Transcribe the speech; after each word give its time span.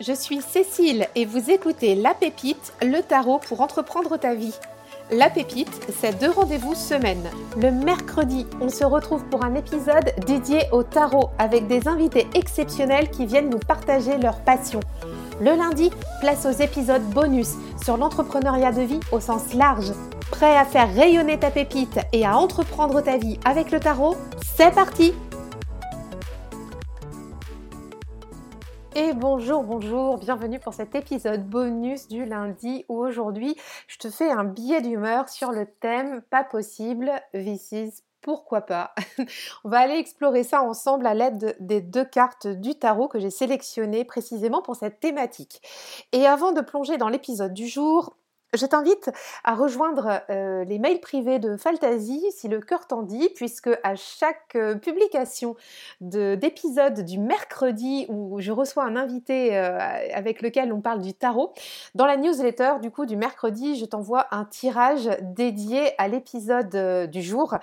Je 0.00 0.12
suis 0.12 0.40
Cécile 0.40 1.08
et 1.16 1.24
vous 1.24 1.50
écoutez 1.50 1.96
La 1.96 2.14
Pépite, 2.14 2.72
le 2.82 3.00
tarot 3.00 3.40
pour 3.48 3.60
entreprendre 3.60 4.16
ta 4.16 4.32
vie. 4.32 4.54
La 5.10 5.28
Pépite, 5.28 5.92
c'est 5.98 6.20
deux 6.20 6.30
rendez-vous 6.30 6.76
semaine. 6.76 7.28
Le 7.56 7.72
mercredi, 7.72 8.46
on 8.60 8.68
se 8.68 8.84
retrouve 8.84 9.24
pour 9.24 9.44
un 9.44 9.56
épisode 9.56 10.12
dédié 10.24 10.60
au 10.70 10.84
tarot 10.84 11.30
avec 11.38 11.66
des 11.66 11.88
invités 11.88 12.28
exceptionnels 12.34 13.10
qui 13.10 13.26
viennent 13.26 13.50
nous 13.50 13.58
partager 13.58 14.18
leur 14.18 14.38
passion. 14.42 14.78
Le 15.40 15.56
lundi, 15.56 15.90
place 16.20 16.46
aux 16.46 16.62
épisodes 16.62 17.02
bonus 17.02 17.54
sur 17.82 17.96
l'entrepreneuriat 17.96 18.70
de 18.70 18.82
vie 18.82 19.00
au 19.10 19.18
sens 19.18 19.52
large. 19.52 19.92
Prêt 20.30 20.56
à 20.56 20.64
faire 20.64 20.94
rayonner 20.94 21.40
ta 21.40 21.50
pépite 21.50 21.98
et 22.12 22.24
à 22.24 22.38
entreprendre 22.38 23.00
ta 23.00 23.16
vie 23.16 23.40
avec 23.44 23.72
le 23.72 23.80
tarot? 23.80 24.16
C'est 24.56 24.72
parti 24.72 25.12
Et 29.00 29.12
bonjour, 29.12 29.62
bonjour, 29.62 30.18
bienvenue 30.18 30.58
pour 30.58 30.74
cet 30.74 30.96
épisode 30.96 31.48
bonus 31.48 32.08
du 32.08 32.24
lundi 32.24 32.84
où 32.88 32.96
aujourd'hui 32.98 33.54
je 33.86 33.96
te 33.96 34.10
fais 34.10 34.28
un 34.28 34.42
billet 34.42 34.80
d'humeur 34.80 35.28
sur 35.28 35.52
le 35.52 35.66
thème 35.66 36.20
Pas 36.30 36.42
possible, 36.42 37.08
this 37.32 37.70
is 37.70 38.02
pourquoi 38.22 38.62
pas 38.62 38.96
On 39.64 39.68
va 39.68 39.78
aller 39.78 39.98
explorer 39.98 40.42
ça 40.42 40.62
ensemble 40.62 41.06
à 41.06 41.14
l'aide 41.14 41.56
des 41.60 41.80
deux 41.80 42.04
cartes 42.04 42.48
du 42.48 42.74
tarot 42.74 43.06
que 43.06 43.20
j'ai 43.20 43.30
sélectionnées 43.30 44.04
précisément 44.04 44.62
pour 44.62 44.74
cette 44.74 44.98
thématique. 44.98 45.62
Et 46.10 46.26
avant 46.26 46.50
de 46.50 46.60
plonger 46.60 46.96
dans 46.96 47.08
l'épisode 47.08 47.54
du 47.54 47.68
jour, 47.68 48.16
je 48.54 48.64
t'invite 48.64 49.10
à 49.44 49.54
rejoindre 49.54 50.22
euh, 50.30 50.64
les 50.64 50.78
mails 50.78 51.00
privés 51.00 51.38
de 51.38 51.56
Fantasy 51.56 52.24
si 52.30 52.48
le 52.48 52.60
cœur 52.60 52.86
t'en 52.86 53.02
dit, 53.02 53.28
puisque 53.34 53.70
à 53.82 53.94
chaque 53.94 54.56
euh, 54.56 54.74
publication 54.74 55.54
d'épisode 56.00 57.04
du 57.04 57.18
mercredi 57.18 58.06
où 58.08 58.40
je 58.40 58.50
reçois 58.52 58.84
un 58.84 58.96
invité 58.96 59.56
euh, 59.56 59.78
avec 60.14 60.40
lequel 60.40 60.72
on 60.72 60.80
parle 60.80 61.02
du 61.02 61.12
tarot, 61.12 61.52
dans 61.94 62.06
la 62.06 62.16
newsletter 62.16 62.74
du 62.80 62.90
coup 62.90 63.04
du 63.04 63.16
mercredi, 63.16 63.76
je 63.76 63.84
t'envoie 63.84 64.26
un 64.30 64.44
tirage 64.44 65.10
dédié 65.20 65.92
à 65.98 66.08
l'épisode 66.08 67.10
du 67.10 67.22
jour. 67.22 67.56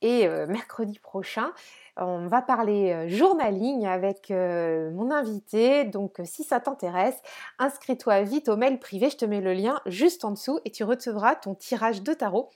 Et 0.00 0.28
mercredi 0.48 0.98
prochain, 0.98 1.52
on 1.96 2.26
va 2.26 2.40
parler 2.40 2.92
euh, 2.92 3.08
journaling 3.08 3.86
avec 3.86 4.30
euh, 4.30 4.90
mon 4.92 5.10
invité. 5.10 5.84
Donc 5.84 6.20
euh, 6.20 6.24
si 6.24 6.42
ça 6.42 6.58
t'intéresse, 6.58 7.20
inscris-toi 7.58 8.22
vite 8.22 8.48
au 8.48 8.56
mail 8.56 8.78
privé. 8.78 9.10
Je 9.10 9.16
te 9.16 9.24
mets 9.24 9.40
le 9.40 9.52
lien 9.52 9.80
juste 9.86 10.24
en 10.24 10.30
dessous 10.30 10.58
et 10.64 10.70
tu 10.70 10.84
recevras 10.84 11.34
ton 11.36 11.54
tirage 11.54 12.02
de 12.02 12.14
tarot 12.14 12.48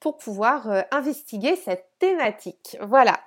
pour 0.00 0.16
pouvoir 0.16 0.84
investiguer 0.90 1.56
cette 1.56 1.86
thématique. 1.98 2.78
Voilà. 2.80 3.20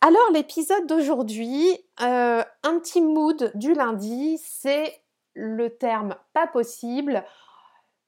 Alors 0.00 0.30
l'épisode 0.32 0.86
d'aujourd'hui, 0.86 1.76
un 1.98 2.44
petit 2.78 3.00
mood 3.00 3.50
du 3.54 3.74
lundi, 3.74 4.38
c'est 4.44 5.00
le 5.34 5.70
terme 5.70 6.14
pas 6.32 6.46
possible, 6.46 7.24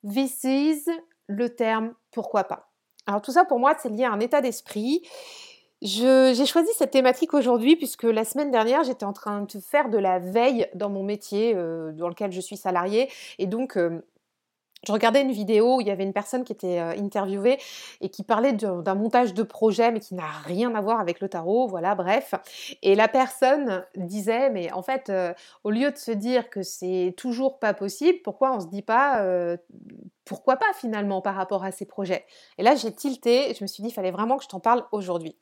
this 0.08 0.44
is, 0.44 0.84
le 1.26 1.56
terme 1.56 1.94
pourquoi 2.12 2.44
pas. 2.44 2.70
Alors 3.06 3.22
tout 3.22 3.32
ça 3.32 3.44
pour 3.44 3.58
moi 3.58 3.74
c'est 3.80 3.88
lié 3.88 4.04
à 4.04 4.12
un 4.12 4.20
état 4.20 4.40
d'esprit 4.40 5.02
j'ai 5.82 6.46
choisi 6.46 6.68
cette 6.74 6.90
thématique 6.90 7.34
aujourd'hui 7.34 7.76
puisque 7.76 8.04
la 8.04 8.24
semaine 8.24 8.50
dernière, 8.50 8.82
j'étais 8.84 9.04
en 9.04 9.12
train 9.12 9.42
de 9.42 9.60
faire 9.60 9.90
de 9.90 9.98
la 9.98 10.18
veille 10.18 10.66
dans 10.74 10.88
mon 10.88 11.02
métier 11.02 11.54
euh, 11.54 11.92
dans 11.92 12.08
lequel 12.08 12.32
je 12.32 12.40
suis 12.40 12.56
salariée. 12.56 13.10
Et 13.38 13.46
donc, 13.46 13.76
euh, 13.76 14.00
je 14.84 14.92
regardais 14.92 15.22
une 15.22 15.32
vidéo 15.32 15.76
où 15.76 15.80
il 15.80 15.86
y 15.86 15.90
avait 15.90 16.04
une 16.04 16.12
personne 16.12 16.44
qui 16.44 16.52
était 16.52 16.80
euh, 16.80 16.90
interviewée 16.98 17.58
et 18.00 18.08
qui 18.08 18.22
parlait 18.22 18.52
d'un 18.52 18.94
montage 18.94 19.34
de 19.34 19.42
projet 19.42 19.90
mais 19.90 20.00
qui 20.00 20.14
n'a 20.14 20.28
rien 20.44 20.74
à 20.74 20.80
voir 20.80 21.00
avec 21.00 21.20
le 21.20 21.28
tarot, 21.28 21.66
voilà, 21.66 21.94
bref. 21.94 22.34
Et 22.82 22.94
la 22.94 23.08
personne 23.08 23.84
disait, 23.96 24.50
mais 24.50 24.72
en 24.72 24.82
fait, 24.82 25.12
au 25.64 25.70
lieu 25.70 25.90
de 25.90 25.96
se 25.96 26.12
dire 26.12 26.50
que 26.50 26.62
c'est 26.62 27.14
toujours 27.16 27.58
pas 27.58 27.74
possible, 27.74 28.18
pourquoi 28.22 28.52
on 28.52 28.60
se 28.60 28.66
dit 28.66 28.82
pas 28.82 29.24
pourquoi 30.26 30.56
pas 30.56 30.72
finalement 30.74 31.22
par 31.22 31.34
rapport 31.36 31.64
à 31.64 31.70
ces 31.70 31.86
projets? 31.86 32.26
Et 32.58 32.62
là, 32.62 32.74
j'ai 32.74 32.92
tilté, 32.92 33.54
je 33.54 33.64
me 33.64 33.66
suis 33.66 33.82
dit, 33.82 33.88
il 33.88 33.92
fallait 33.92 34.10
vraiment 34.10 34.36
que 34.36 34.42
je 34.42 34.48
t'en 34.48 34.60
parle 34.60 34.84
aujourd'hui. 34.92 35.36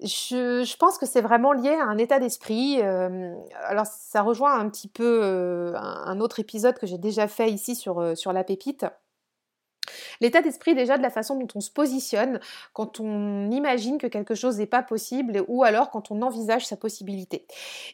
Je, 0.00 0.76
pense 0.76 0.98
que 0.98 1.06
c'est 1.06 1.20
vraiment 1.20 1.52
lié 1.52 1.70
à 1.70 1.84
un 1.84 1.98
état 1.98 2.18
d'esprit. 2.18 2.80
Euh, 2.82 3.34
alors, 3.64 3.86
ça 3.86 4.22
rejoint 4.22 4.58
un 4.58 4.68
petit 4.68 4.88
peu 4.88 5.20
euh, 5.22 5.74
un, 5.76 6.20
autre 6.20 6.40
épisode 6.40 6.76
que 6.78 6.86
j'ai 6.86 6.98
déjà 6.98 7.28
fait 7.28 7.50
ici 7.50 7.76
sur, 7.76 8.00
euh, 8.00 8.14
sur 8.14 8.32
la 8.32 8.42
pépite. 8.42 8.86
L'état 10.20 10.42
d'esprit 10.42 10.74
déjà 10.74 10.96
de 10.96 11.02
la 11.02 11.10
façon 11.10 11.36
dont 11.36 11.48
on 11.54 11.60
se 11.60 11.70
positionne 11.70 12.40
quand 12.72 13.00
on 13.00 13.50
imagine 13.50 13.98
que 13.98 14.06
quelque 14.06 14.34
chose 14.34 14.58
n'est 14.58 14.66
pas 14.66 14.82
possible 14.82 15.44
ou 15.48 15.64
alors 15.64 15.90
quand 15.90 16.10
on 16.10 16.22
envisage 16.22 16.66
sa 16.66 16.76
possibilité. 16.76 17.46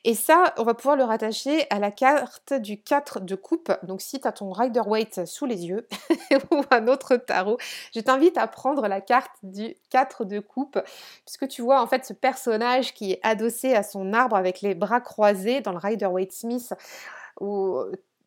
Et 0.05 0.15
ça, 0.15 0.55
on 0.59 0.63
va 0.63 0.75
pouvoir 0.75 0.97
le 0.97 1.05
rattacher 1.05 1.67
à 1.71 1.79
la 1.79 1.91
carte 1.91 2.55
du 2.55 2.83
4 2.83 3.21
de 3.21 3.35
coupe. 3.35 3.73
Donc 3.83 4.01
si 4.01 4.21
tu 4.21 4.29
as 4.29 4.33
ton 4.33 4.53
Rider 4.53 4.83
Waite 4.87 5.27
sous 5.27 5.47
les 5.47 5.67
yeux 5.67 5.87
ou 6.51 6.63
un 6.71 6.89
autre 6.89 7.17
tarot, 7.17 7.59
je 7.95 8.01
t'invite 8.01 8.39
à 8.39 8.47
prendre 8.47 8.87
la 8.89 9.01
carte 9.01 9.33
du 9.43 9.77
4 9.91 10.25
de 10.25 10.41
coupe 10.41 10.79
puisque 11.25 11.49
tu 11.49 11.63
vois 11.63 11.83
en 11.83 11.87
fait 11.87 12.05
ce 12.05 12.13
personnage 12.13 12.95
qui 12.95 13.13
est 13.13 13.21
adossé 13.23 13.75
à 13.75 13.83
son 13.83 14.13
arbre 14.13 14.37
avec 14.37 14.61
les 14.61 14.75
bras 14.75 15.01
croisés 15.01 15.61
dans 15.61 15.73
le 15.73 15.79
Rider 15.79 16.07
Waite 16.07 16.33
Smith 16.33 16.75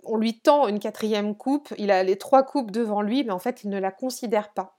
on 0.05 0.17
lui 0.17 0.39
tend 0.39 0.67
une 0.67 0.79
quatrième 0.79 1.35
coupe, 1.35 1.73
il 1.77 1.91
a 1.91 2.03
les 2.03 2.17
trois 2.17 2.43
coupes 2.43 2.71
devant 2.71 3.01
lui, 3.01 3.23
mais 3.23 3.31
en 3.31 3.39
fait 3.39 3.63
il 3.63 3.69
ne 3.69 3.79
la 3.79 3.91
considère 3.91 4.53
pas. 4.53 4.77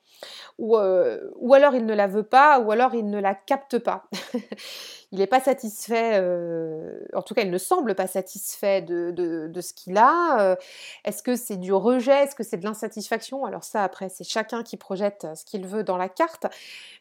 Ou, 0.58 0.76
euh, 0.76 1.30
alors 1.52 1.74
il 1.74 1.86
ne 1.86 1.94
la 1.94 2.06
veut 2.06 2.22
pas, 2.22 2.60
ou 2.60 2.70
alors 2.70 2.94
il 2.94 3.08
ne 3.08 3.18
la 3.18 3.34
capte 3.34 3.78
pas. 3.78 4.04
il 5.12 5.18
n'est 5.18 5.26
pas 5.26 5.40
satisfait, 5.40 6.12
euh, 6.14 7.00
en 7.14 7.22
tout 7.22 7.34
cas 7.34 7.42
il 7.42 7.50
ne 7.50 7.58
semble 7.58 7.94
pas 7.94 8.06
satisfait 8.06 8.82
de, 8.82 9.10
de, 9.10 9.60
ce 9.60 9.72
qu'il 9.74 9.96
a. 9.96 10.40
Euh, 10.40 10.56
est-ce 11.04 11.22
que 11.22 11.36
c'est 11.36 11.56
du 11.56 11.72
rejet? 11.72 12.24
Est-ce 12.24 12.34
que 12.34 12.44
c'est 12.44 12.58
de 12.58 12.64
l'insatisfaction? 12.64 13.44
Alors 13.44 13.64
ça 13.64 13.82
après 13.82 14.08
c'est 14.08 14.24
chacun 14.24 14.62
qui 14.62 14.76
projette 14.76 15.26
ce 15.34 15.44
qu'il 15.44 15.66
veut 15.66 15.84
dans 15.84 15.96
la 15.96 16.08
carte. 16.08 16.46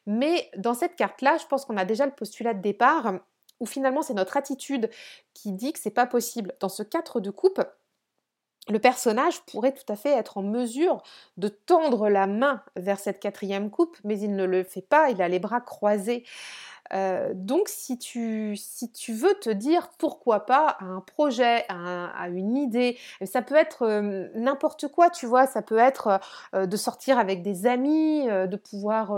Mais 0.06 0.50
dans 0.58 0.74
cette 0.74 0.96
carte-là, 0.96 1.38
je 1.38 1.46
pense 1.46 1.66
qu'on 1.66 1.78
a 1.78 1.86
déjà 1.86 2.06
le 2.06 2.12
postulat 2.12 2.54
de 2.54 2.62
départ 2.62 3.14
où 3.60 3.66
finalement 3.66 4.02
c'est 4.02 4.14
notre 4.14 4.38
attitude 4.38 4.90
qui 5.34 5.52
dit 5.52 5.74
que 5.74 5.80
c'est 5.80 5.92
pas 5.92 6.08
possible. 6.08 6.54
Dans 6.60 6.70
ce 6.70 6.84
4 6.84 7.20
de 7.20 7.30
coupe, 7.30 7.62
le 8.70 8.80
personnage 8.80 9.42
pourrait 9.42 9.74
tout 9.74 9.92
à 9.92 9.96
fait 9.96 10.12
être 10.12 10.38
en 10.38 10.42
mesure 10.42 11.04
de 11.38 11.50
tendre 11.50 12.10
la 12.10 12.28
main 12.28 12.62
vers 12.76 13.00
cette 13.00 13.20
quatrième 13.20 13.70
coupe, 13.70 13.98
mais 14.04 14.18
il 14.20 14.36
ne 14.36 14.46
le 14.46 14.64
fait 14.64 14.82
pas, 14.82 15.10
il 15.10 15.22
a 15.22 15.28
les 15.28 15.40
bras 15.40 15.62
croisés. 15.62 16.24
Euh, 16.94 17.32
donc 17.34 17.70
si 17.70 17.98
tu, 17.98 18.56
si 18.56 18.92
tu 18.92 19.14
veux 19.14 19.34
te 19.36 19.50
dire 19.50 19.90
pourquoi 19.98 20.46
pas 20.46 20.78
à 20.80 20.86
un 20.86 21.00
projet, 21.02 21.66
à, 21.70 22.28
une 22.30 22.56
idée, 22.58 22.98
ça 23.26 23.42
peut 23.42 23.56
être 23.56 23.84
euh, 23.84 24.28
n'importe 24.36 24.88
quoi, 24.90 25.10
tu 25.10 25.26
vois, 25.26 25.48
ça 25.48 25.62
peut 25.62 25.78
être 25.78 26.20
euh, 26.54 26.66
de 26.66 26.78
sortir 26.78 27.18
avec 27.18 27.42
des 27.42 27.66
amis, 27.66 28.28
de 28.28 28.56
pouvoir 28.56 29.18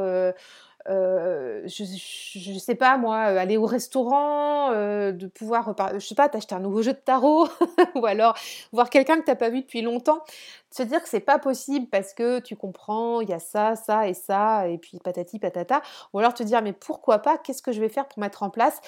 euh, 0.88 1.64
je, 1.66 2.52
ne 2.54 2.60
sais 2.60 2.76
pas 2.76 2.98
moi, 2.98 3.32
euh, 3.32 3.38
aller 3.38 3.58
au 3.58 3.66
restaurant, 3.66 4.72
euh, 4.72 5.12
de 5.12 5.26
pouvoir, 5.26 5.74
je 5.96 6.00
sais 6.00 6.16
pas, 6.16 6.30
t'acheter 6.30 6.54
un 6.54 6.60
nouveau 6.60 6.84
jeu 6.84 6.94
de 6.94 6.98
tarot, 6.98 7.48
ou 7.96 8.06
alors 8.06 8.36
voir 8.72 8.90
quelqu'un 8.90 9.20
que 9.20 9.26
t'as 9.26 9.36
pas 9.36 9.50
vu 9.50 9.62
depuis 9.62 9.82
longtemps 9.82 10.24
se 10.76 10.84
dire 10.84 11.02
que 11.02 11.08
c'est 11.08 11.22
pas 11.22 11.40
possible 11.40 11.88
parce 11.88 12.14
que 12.14 12.40
tu 12.40 12.58
comprends, 12.58 13.22
il 13.22 13.30
y 13.30 13.34
a 13.34 13.40
ça, 13.40 13.78
ça 13.78 14.10
et 14.10 14.14
ça, 14.14 14.68
et 14.68 14.78
puis 14.78 15.00
patati 15.00 15.40
patata, 15.40 15.82
ou 16.12 16.20
alors 16.20 16.34
te 16.34 16.44
dire 16.44 16.62
mais 16.62 16.74
pourquoi 16.74 17.20
pas, 17.20 17.38
qu'est-ce 17.38 17.62
que 17.62 17.72
je 17.72 17.80
vais 17.80 17.88
faire 17.88 18.08
pour 18.10 18.20
mettre 18.20 18.44
en 18.44 18.50
place? 18.50 18.82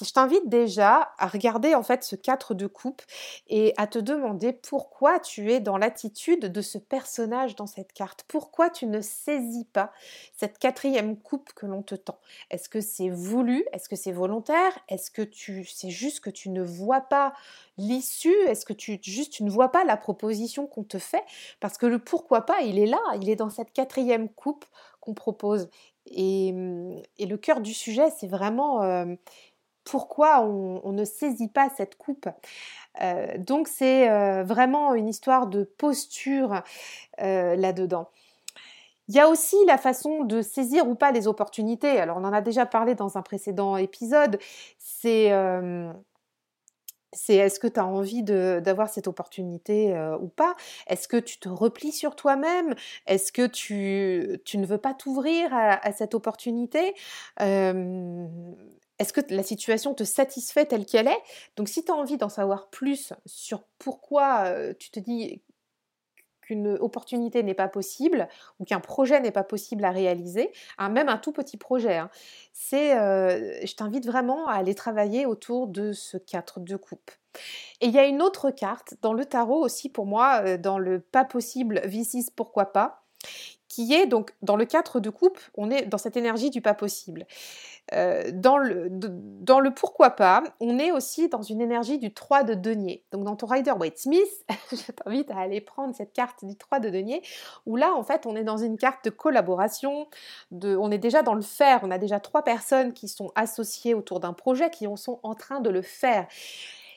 Je 0.00 0.10
t'invite 0.10 0.48
déjà 0.48 1.12
à 1.18 1.26
regarder 1.26 1.74
en 1.74 1.82
fait 1.82 2.02
ce 2.02 2.16
4 2.16 2.54
de 2.54 2.66
coupe 2.66 3.02
et 3.48 3.74
à 3.76 3.86
te 3.86 3.98
demander 3.98 4.54
pourquoi 4.54 5.20
tu 5.20 5.52
es 5.52 5.60
dans 5.60 5.76
l'attitude 5.76 6.46
de 6.50 6.62
ce 6.62 6.78
personnage 6.78 7.56
dans 7.56 7.66
cette 7.66 7.92
carte, 7.92 8.24
pourquoi 8.26 8.70
tu 8.70 8.86
ne 8.86 9.02
saisis 9.02 9.66
pas 9.66 9.92
cette 10.34 10.58
quatrième 10.58 11.18
coupe 11.18 11.52
que 11.52 11.66
l'on 11.66 11.82
te 11.82 11.94
tend? 11.94 12.18
Est-ce 12.50 12.70
que 12.70 12.80
c'est 12.80 13.10
voulu? 13.10 13.66
Est-ce 13.72 13.90
que 13.90 13.96
c'est 13.96 14.12
volontaire? 14.12 14.78
Est-ce 14.88 15.10
que 15.10 15.22
tu 15.22 15.66
c'est 15.66 15.90
juste 15.90 16.20
que 16.20 16.30
tu 16.30 16.48
ne 16.48 16.62
vois 16.62 17.02
pas 17.02 17.34
l'issue? 17.76 18.34
Est-ce 18.48 18.64
que 18.64 18.72
tu 18.72 18.98
juste 19.02 19.32
tu 19.34 19.44
ne 19.44 19.50
vois 19.50 19.70
pas 19.70 19.84
la 19.84 19.98
proposition 19.98 20.66
qu'on 20.66 20.84
te 20.84 20.98
fait? 20.98 21.24
Parce 21.60 21.78
que 21.78 21.86
le 21.86 21.98
pourquoi 21.98 22.46
pas, 22.46 22.60
il 22.62 22.78
est 22.78 22.86
là, 22.86 23.00
il 23.20 23.28
est 23.28 23.36
dans 23.36 23.50
cette 23.50 23.72
quatrième 23.72 24.28
coupe 24.28 24.64
qu'on 25.00 25.14
propose. 25.14 25.68
Et, 26.06 26.52
mmh, 26.52 27.02
le 27.20 27.36
cœur 27.36 27.60
du 27.60 27.74
sujet, 27.74 28.10
c'est 28.10 28.26
vraiment 28.26 28.82
euh, 28.82 29.14
pourquoi 29.84 30.42
on, 30.42 30.92
ne 30.92 31.04
saisit 31.04 31.48
pas 31.48 31.68
cette 31.76 31.96
coupe. 31.96 32.28
Euh, 33.02 33.36
donc 33.38 33.68
c'est 33.68 34.10
euh, 34.10 34.44
vraiment 34.44 34.94
une 34.94 35.08
histoire 35.08 35.46
de 35.46 35.64
posture 35.64 36.62
là-dedans. 37.18 38.08
Il 39.08 39.14
y 39.14 39.20
a 39.20 39.28
aussi 39.28 39.56
la 39.66 39.76
façon 39.76 40.24
de 40.24 40.40
saisir 40.40 40.88
ou 40.88 40.94
pas 40.94 41.12
les 41.12 41.28
opportunités. 41.28 42.00
Alors 42.00 42.16
on 42.16 42.24
en 42.24 42.32
a 42.32 42.40
déjà 42.40 42.64
parlé 42.64 42.94
dans 42.94 43.18
un 43.18 43.22
précédent 43.22 43.76
épisode. 43.76 44.38
C'est 44.78 45.30
c'est 47.14 47.36
est-ce 47.36 47.58
que 47.58 47.66
tu 47.66 47.80
as 47.80 47.86
envie 47.86 48.22
d'avoir 48.22 48.88
cette 48.88 49.08
opportunité 49.08 49.96
euh, 49.96 50.18
ou 50.18 50.28
pas? 50.28 50.54
Est-ce 50.86 51.08
que 51.08 51.16
tu 51.16 51.38
te 51.38 51.48
replies 51.48 51.92
sur 51.92 52.16
toi-même? 52.16 52.74
Est-ce 53.06 53.32
que 53.32 53.46
tu, 53.46 54.40
tu, 54.44 54.58
ne 54.58 54.66
veux 54.66 54.78
pas 54.78 54.94
t'ouvrir 54.94 55.50
à, 55.52 55.92
cette 55.92 56.14
opportunité? 56.14 56.94
Est-ce 57.38 59.12
que 59.12 59.20
la 59.30 59.42
situation 59.42 59.94
te 59.94 60.04
satisfait 60.04 60.66
telle 60.66 60.86
qu'elle 60.86 61.08
est? 61.08 61.22
Donc 61.56 61.68
si 61.68 61.84
tu 61.84 61.90
as 61.90 61.94
envie 61.94 62.16
d'en 62.16 62.28
savoir 62.28 62.68
plus 62.70 63.12
sur 63.26 63.64
pourquoi 63.78 64.52
tu 64.78 64.90
te 64.90 65.00
dis 65.00 65.40
qu'une 66.44 66.76
opportunité 66.80 67.42
n'est 67.42 67.54
pas 67.54 67.68
possible 67.68 68.28
ou 68.58 68.64
qu'un 68.64 68.80
projet 68.80 69.20
n'est 69.20 69.30
pas 69.30 69.44
possible 69.44 69.84
à 69.84 69.90
réaliser, 69.90 70.52
hein, 70.78 70.88
même 70.88 71.08
un 71.08 71.18
tout 71.18 71.32
petit 71.32 71.56
projet, 71.56 71.96
hein, 71.96 72.10
c'est, 72.52 72.90
je 72.90 73.74
t'invite 73.74 74.06
vraiment 74.06 74.46
à 74.46 74.54
aller 74.54 74.74
travailler 74.74 75.26
autour 75.26 75.66
de 75.66 75.92
ce 75.92 76.16
4 76.16 76.60
de 76.60 76.76
coupe. 76.76 77.10
Et 77.80 77.86
il 77.86 77.92
y 77.92 77.98
a 77.98 78.06
une 78.06 78.22
autre 78.22 78.50
carte 78.50 78.94
dans 79.02 79.12
le 79.12 79.24
tarot 79.24 79.60
aussi 79.60 79.88
pour 79.88 80.06
moi, 80.06 80.56
dans 80.56 80.78
le 80.78 81.00
pas 81.00 81.24
possible, 81.24 81.80
V6 81.84 82.28
pourquoi 82.34 82.72
pas, 82.72 83.03
qui 83.74 83.92
est 83.92 84.06
donc 84.06 84.34
dans 84.42 84.54
le 84.54 84.66
4 84.66 85.00
de 85.00 85.10
coupe, 85.10 85.40
on 85.56 85.68
est 85.68 85.86
dans 85.86 85.98
cette 85.98 86.16
énergie 86.16 86.50
du 86.50 86.60
pas 86.60 86.74
possible. 86.74 87.26
Euh, 87.92 88.30
dans, 88.32 88.56
le, 88.56 88.88
pourquoi 89.74 90.10
pas, 90.10 90.44
on 90.60 90.78
est 90.78 90.92
aussi 90.92 91.28
dans 91.28 91.42
une 91.42 91.60
énergie 91.60 91.98
du 91.98 92.14
3 92.14 92.44
de 92.44 92.54
denier. 92.54 93.04
Donc 93.10 93.24
dans 93.24 93.34
ton 93.34 93.46
Rider 93.46 93.72
Waite 93.72 93.98
Smith, 93.98 94.46
je 94.72 94.92
t'invite 94.92 95.30
à 95.32 95.38
aller 95.38 95.60
prendre 95.60 95.94
cette 95.94 96.12
carte 96.12 96.44
du 96.44 96.56
3 96.56 96.78
de 96.78 96.88
denier, 96.88 97.22
où 97.66 97.74
là 97.74 97.92
en 97.94 98.04
fait 98.04 98.26
on 98.26 98.36
est 98.36 98.44
dans 98.44 98.58
une 98.58 98.78
carte 98.78 99.04
de 99.04 99.10
collaboration, 99.10 100.06
on 100.52 100.90
est 100.92 100.98
déjà 100.98 101.22
dans 101.22 101.34
le 101.34 101.42
faire, 101.42 101.80
on 101.82 101.90
a 101.90 101.98
déjà 101.98 102.20
trois 102.20 102.42
personnes 102.42 102.92
qui 102.92 103.08
sont 103.08 103.32
associées 103.34 103.94
autour 103.94 104.20
d'un 104.20 104.34
projet, 104.34 104.70
qui 104.70 104.86
sont 104.96 105.18
en 105.24 105.34
train 105.34 105.60
de 105.60 105.70
le 105.70 105.82
faire. 105.82 106.28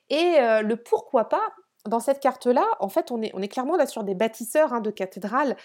Et 0.09 0.35
euh, 0.39 0.61
le 0.61 0.77
pourquoi 0.77 1.27
pas, 1.27 1.41
dans 1.87 1.99
cette 1.99 2.19
carte-là, 2.19 2.65
en 2.79 2.89
fait, 2.89 3.11
on 3.11 3.21
est, 3.21 3.31
on 3.33 3.41
est 3.41 3.47
clairement 3.47 3.77
là 3.77 3.87
sur 3.87 4.03
des 4.03 4.13
bâtisseurs 4.13 4.73
hein, 4.73 4.81
de 4.81 4.91
cathédrales 4.91 5.55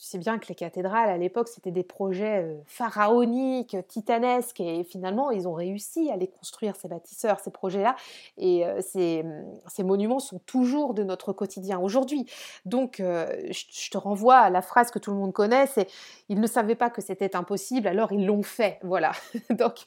tu 0.00 0.06
sais 0.06 0.16
bien 0.16 0.38
que 0.38 0.46
les 0.48 0.54
cathédrales 0.54 1.10
à 1.10 1.18
l'époque 1.18 1.48
c'était 1.48 1.70
des 1.70 1.82
projets 1.82 2.56
pharaoniques, 2.64 3.76
titanesques 3.86 4.60
et 4.60 4.82
finalement 4.82 5.30
ils 5.30 5.46
ont 5.46 5.52
réussi 5.52 6.10
à 6.10 6.16
les 6.16 6.26
construire 6.26 6.74
ces 6.74 6.88
bâtisseurs, 6.88 7.38
ces 7.40 7.50
projets-là 7.50 7.96
et 8.38 8.64
ces, 8.80 9.22
mmh, 9.22 9.44
ces, 9.68 9.82
monuments 9.82 10.18
sont 10.18 10.38
toujours 10.46 10.94
de 10.94 11.04
notre 11.04 11.34
quotidien 11.34 11.78
aujourd'hui. 11.78 12.24
Donc 12.64 12.96
je 12.98 13.90
te 13.90 13.98
renvoie 13.98 14.38
à 14.38 14.48
la 14.48 14.62
phrase 14.62 14.90
que 14.90 14.98
tout 14.98 15.10
le 15.10 15.18
monde 15.18 15.34
connaît, 15.34 15.66
c'est 15.66 15.86
ils 16.30 16.40
ne 16.40 16.46
savaient 16.46 16.76
pas 16.76 16.88
que 16.88 17.02
c'était 17.02 17.36
impossible 17.36 17.86
alors 17.86 18.10
ils 18.10 18.24
l'ont 18.24 18.42
fait. 18.42 18.78
Voilà. 18.82 19.12
Donc 19.50 19.86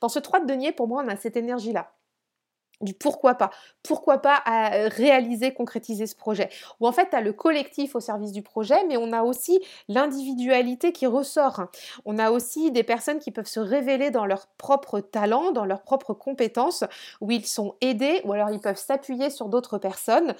dans 0.00 0.08
ce 0.08 0.18
3 0.18 0.40
de 0.40 0.46
denier 0.46 0.72
pour 0.72 0.88
moi 0.88 1.02
on 1.04 1.08
a 1.08 1.16
cette 1.16 1.36
énergie 1.36 1.74
là 1.74 1.92
du 2.80 2.94
pourquoi 2.94 3.34
pas. 3.34 3.50
Pourquoi 3.82 4.18
pas 4.18 4.40
à 4.44 4.88
réaliser, 4.88 5.52
concrétiser 5.52 6.06
ce 6.06 6.16
projet. 6.16 6.48
Ou 6.80 6.86
en 6.86 6.92
fait, 6.92 7.10
tu 7.10 7.16
as 7.16 7.20
le 7.20 7.32
collectif 7.32 7.94
au 7.94 8.00
service 8.00 8.32
du 8.32 8.42
projet, 8.42 8.84
mais 8.88 8.96
on 8.96 9.12
a 9.12 9.22
aussi 9.22 9.60
l'individualité 9.88 10.92
qui 10.92 11.06
ressort. 11.06 11.64
On 12.04 12.18
a 12.18 12.30
aussi 12.30 12.70
des 12.70 12.82
personnes 12.82 13.18
qui 13.18 13.30
peuvent 13.30 13.46
se 13.46 13.60
révéler 13.60 14.10
dans 14.10 14.26
leur 14.26 14.46
propre 14.58 15.00
talent, 15.00 15.52
dans 15.52 15.64
leurs 15.64 15.82
propres 15.82 16.14
compétences, 16.14 16.84
où 17.20 17.30
ils 17.30 17.46
sont 17.46 17.74
aidés, 17.80 18.20
ou 18.24 18.32
alors 18.32 18.50
ils 18.50 18.60
peuvent 18.60 18.76
s'appuyer 18.76 19.30
sur 19.30 19.48
d'autres 19.48 19.78
personnes. 19.78 20.34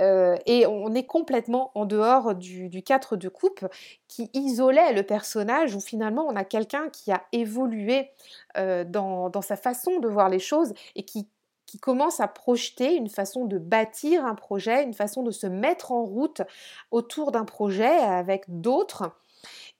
Euh, 0.00 0.36
et 0.46 0.66
on 0.66 0.92
est 0.94 1.06
complètement 1.06 1.70
en 1.74 1.84
dehors 1.84 2.34
du, 2.34 2.82
4 2.82 3.16
de 3.16 3.28
coupe 3.28 3.66
qui 4.08 4.30
isolait 4.34 4.92
le 4.92 5.04
personnage, 5.04 5.74
où 5.74 5.80
finalement 5.80 6.26
on 6.28 6.34
a 6.34 6.44
quelqu'un 6.44 6.88
qui 6.88 7.12
a 7.12 7.22
évolué 7.32 8.10
euh, 8.56 8.84
dans, 8.84 9.30
dans 9.30 9.42
sa 9.42 9.56
façon 9.56 10.00
de 10.00 10.08
voir 10.08 10.28
les 10.28 10.40
choses 10.40 10.74
et 10.96 11.04
qui 11.04 11.28
qui 11.66 11.78
commence 11.78 12.20
à 12.20 12.28
projeter 12.28 12.94
une 12.94 13.08
façon 13.08 13.44
de 13.44 13.58
bâtir 13.58 14.24
un 14.24 14.34
projet, 14.34 14.84
une 14.84 14.94
façon 14.94 15.22
de 15.22 15.30
se 15.30 15.46
mettre 15.46 15.92
en 15.92 16.04
route 16.04 16.42
autour 16.90 17.32
d'un 17.32 17.44
projet 17.44 17.96
avec 17.96 18.44
d'autres. 18.48 19.12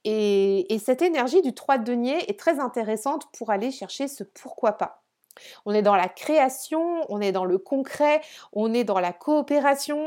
Et, 0.04 0.78
cette 0.84 1.02
énergie 1.02 1.40
du 1.40 1.54
3 1.54 1.78
de 1.78 1.84
denier 1.84 2.30
est 2.30 2.38
très 2.38 2.60
intéressante 2.60 3.24
pour 3.36 3.50
aller 3.50 3.70
chercher 3.70 4.08
ce 4.08 4.22
pourquoi 4.22 4.72
pas. 4.72 5.02
On 5.66 5.72
est 5.72 5.82
dans 5.82 5.96
la 5.96 6.08
création, 6.08 7.04
on 7.08 7.20
est 7.20 7.32
dans 7.32 7.44
le 7.44 7.58
concret, 7.58 8.20
on 8.52 8.72
est 8.72 8.84
dans 8.84 9.00
la 9.00 9.12
coopération, 9.12 10.06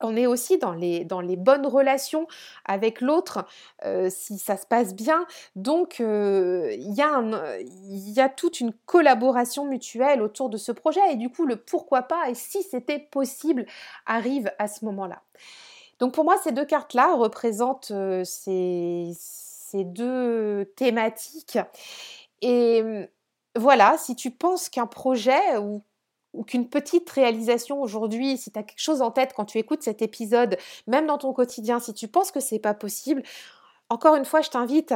on 0.00 0.16
est 0.16 0.26
aussi 0.26 0.58
dans 0.58 0.72
les, 0.72 1.04
dans 1.04 1.20
les 1.20 1.36
bonnes 1.36 1.66
relations 1.66 2.26
avec 2.64 3.00
l'autre, 3.00 3.46
euh, 3.84 4.08
si 4.10 4.38
ça 4.38 4.56
se 4.56 4.66
passe 4.66 4.94
bien. 4.94 5.26
Donc, 5.56 6.00
euh, 6.00 6.70
il 6.72 6.92
y, 6.92 8.10
y, 8.12 8.20
a 8.20 8.28
toute 8.28 8.60
une 8.60 8.72
collaboration 8.86 9.64
mutuelle 9.64 10.22
autour 10.22 10.50
de 10.50 10.56
ce 10.56 10.72
projet. 10.72 11.00
Et 11.12 11.16
du 11.16 11.30
coup, 11.30 11.46
le 11.46 11.56
pourquoi 11.56 12.02
pas 12.02 12.28
et 12.28 12.34
si 12.34 12.62
c'était 12.62 12.98
possible 12.98 13.66
arrive 14.06 14.50
à 14.58 14.68
ce 14.68 14.84
moment-là. 14.84 15.22
Donc, 16.00 16.12
pour 16.12 16.24
moi, 16.24 16.36
ces 16.42 16.52
deux 16.52 16.64
cartes-là 16.66 17.14
représentent 17.14 17.92
euh, 17.92 18.24
ces, 18.24 19.12
ces 19.16 19.84
deux 19.84 20.72
thématiques. 20.76 21.58
Et 22.42 22.82
voilà, 23.56 23.96
si 23.98 24.16
tu 24.16 24.30
penses 24.30 24.68
qu'un 24.68 24.86
projet 24.86 25.56
ou 25.58 25.82
ou 26.34 26.44
qu'une 26.44 26.68
petite 26.68 27.08
réalisation 27.10 27.80
aujourd'hui, 27.80 28.36
si 28.36 28.50
tu 28.50 28.58
as 28.58 28.62
quelque 28.62 28.80
chose 28.80 29.02
en 29.02 29.10
tête 29.10 29.32
quand 29.34 29.44
tu 29.44 29.58
écoutes 29.58 29.82
cet 29.82 30.02
épisode, 30.02 30.58
même 30.86 31.06
dans 31.06 31.18
ton 31.18 31.32
quotidien, 31.32 31.80
si 31.80 31.94
tu 31.94 32.08
penses 32.08 32.30
que 32.30 32.40
c'est 32.40 32.58
pas 32.58 32.74
possible, 32.74 33.22
encore 33.88 34.16
une 34.16 34.24
fois, 34.24 34.40
je 34.40 34.50
t'invite 34.50 34.92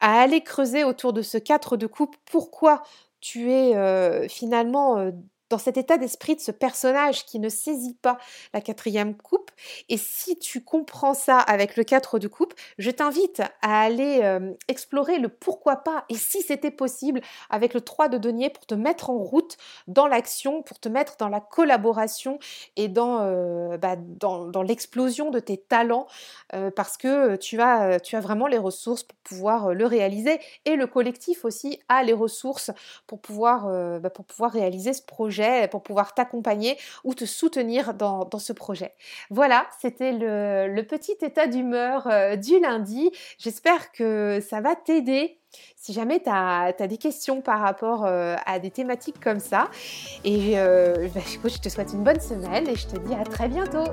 à 0.00 0.20
aller 0.20 0.42
creuser 0.42 0.84
autour 0.84 1.12
de 1.12 1.22
ce 1.22 1.38
4 1.38 1.76
de 1.76 1.86
coupe. 1.86 2.16
Pourquoi 2.30 2.82
tu 3.20 3.50
es 3.50 3.76
euh, 3.76 4.28
finalement 4.28 4.98
euh, 4.98 5.12
dans 5.52 5.58
cet 5.58 5.76
état 5.76 5.98
d'esprit 5.98 6.34
de 6.34 6.40
ce 6.40 6.50
personnage 6.50 7.26
qui 7.26 7.38
ne 7.38 7.50
saisit 7.50 7.94
pas 8.00 8.16
la 8.54 8.62
quatrième 8.62 9.14
coupe. 9.14 9.50
Et 9.90 9.98
si 9.98 10.38
tu 10.38 10.64
comprends 10.64 11.12
ça 11.12 11.38
avec 11.38 11.76
le 11.76 11.84
4 11.84 12.18
de 12.18 12.26
coupe, 12.26 12.54
je 12.78 12.90
t'invite 12.90 13.42
à 13.60 13.82
aller 13.82 14.20
euh, 14.22 14.54
explorer 14.68 15.18
le 15.18 15.28
pourquoi 15.28 15.76
pas 15.76 16.06
et 16.08 16.14
si 16.14 16.40
c'était 16.40 16.70
possible 16.70 17.20
avec 17.50 17.74
le 17.74 17.82
3 17.82 18.08
de 18.08 18.16
denier 18.16 18.48
pour 18.48 18.64
te 18.64 18.74
mettre 18.74 19.10
en 19.10 19.18
route 19.18 19.58
dans 19.88 20.06
l'action, 20.06 20.62
pour 20.62 20.80
te 20.80 20.88
mettre 20.88 21.18
dans 21.18 21.28
la 21.28 21.40
collaboration 21.40 22.38
et 22.76 22.88
dans, 22.88 23.18
euh, 23.20 23.76
bah, 23.76 23.96
l'explosion 24.66 25.30
de 25.30 25.38
tes 25.38 25.58
talents 25.58 26.06
euh, 26.54 26.70
parce 26.70 26.96
que 26.96 27.36
tu 27.36 27.60
as, 27.60 28.00
tu 28.00 28.16
as 28.16 28.20
vraiment 28.20 28.46
les 28.46 28.56
ressources 28.58 29.02
pour 29.02 29.18
pouvoir 29.18 29.74
le 29.74 29.84
réaliser 29.84 30.40
et 30.64 30.76
le 30.76 30.86
collectif 30.86 31.44
aussi 31.44 31.78
a 31.90 32.02
les 32.02 32.14
ressources 32.14 32.70
pour 33.06 33.20
pouvoir, 33.20 33.68
bah, 34.00 34.08
pour 34.08 34.24
pouvoir 34.24 34.50
réaliser 34.50 34.94
ce 34.94 35.02
projet 35.02 35.41
pour 35.70 35.82
pouvoir 35.82 36.14
t'accompagner 36.14 36.76
ou 37.04 37.14
te 37.14 37.24
soutenir 37.24 37.94
dans, 37.94 38.28
ce 38.38 38.52
projet. 38.52 38.92
Voilà, 39.30 39.66
c'était 39.80 40.12
le, 40.12 40.82
petit 40.82 41.16
état 41.22 41.46
d'humeur 41.46 42.06
euh, 42.06 42.36
du 42.36 42.58
lundi. 42.60 43.10
J'espère 43.38 43.92
que 43.92 44.40
ça 44.46 44.60
va 44.60 44.74
t'aider 44.74 45.38
si 45.76 45.92
jamais 45.92 46.20
tu 46.20 46.30
as, 46.30 46.72
des 46.72 46.96
questions 46.96 47.40
par 47.40 47.60
rapport 47.60 48.04
euh, 48.06 48.36
à 48.46 48.58
des 48.58 48.70
thématiques 48.70 49.20
comme 49.20 49.40
ça. 49.40 49.68
Et 50.24 50.58
euh, 50.58 51.08
bah, 51.14 51.20
je 51.24 51.58
te 51.58 51.68
souhaite 51.68 51.92
une 51.92 52.04
bonne 52.04 52.20
semaine 52.20 52.68
et 52.68 52.76
je 52.76 52.86
te 52.86 52.98
dis 52.98 53.14
à 53.14 53.24
très 53.24 53.48
bientôt. 53.48 53.84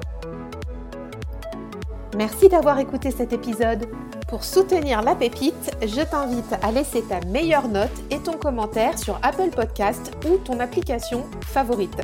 Merci 2.19 2.49
d'avoir 2.49 2.77
écouté 2.79 3.11
cet 3.11 3.31
épisode. 3.31 3.87
Pour 4.27 4.43
soutenir 4.43 5.01
la 5.01 5.15
pépite, 5.15 5.73
je 5.81 6.01
t'invite 6.01 6.53
à 6.61 6.69
laisser 6.69 7.01
ta 7.01 7.21
meilleure 7.27 7.69
note 7.69 7.89
et 8.11 8.19
ton 8.19 8.33
commentaire 8.33 8.99
sur 8.99 9.17
Apple 9.23 9.51
Podcast 9.55 10.11
ou 10.29 10.35
ton 10.35 10.59
application 10.59 11.23
favorite. 11.45 11.95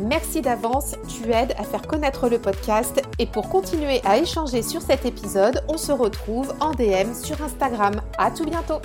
Merci 0.00 0.42
d'avance, 0.42 0.96
tu 1.06 1.30
aides 1.30 1.54
à 1.56 1.62
faire 1.62 1.82
connaître 1.82 2.28
le 2.28 2.40
podcast 2.40 3.00
et 3.20 3.26
pour 3.26 3.48
continuer 3.48 4.00
à 4.04 4.18
échanger 4.18 4.62
sur 4.62 4.82
cet 4.82 5.06
épisode, 5.06 5.62
on 5.68 5.76
se 5.76 5.92
retrouve 5.92 6.52
en 6.58 6.72
DM 6.72 7.14
sur 7.14 7.40
Instagram. 7.40 8.00
À 8.18 8.32
tout 8.32 8.46
bientôt. 8.46 8.80